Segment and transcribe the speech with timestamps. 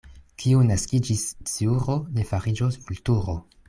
[0.43, 3.43] Kiu naskiĝis sciuro, ne fariĝos vulturo.